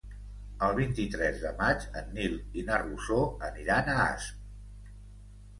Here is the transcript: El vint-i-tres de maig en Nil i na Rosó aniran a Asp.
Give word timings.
El 0.67 0.71
vint-i-tres 0.77 1.37
de 1.43 1.51
maig 1.59 1.85
en 2.01 2.09
Nil 2.15 2.33
i 2.63 2.65
na 2.71 2.79
Rosó 2.85 3.21
aniran 3.51 3.93
a 3.93 3.99
Asp. 4.07 4.93